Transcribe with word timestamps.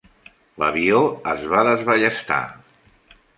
L'avió 0.61 1.01
es 1.33 1.43
va 1.51 1.61
desballestar. 1.69 2.41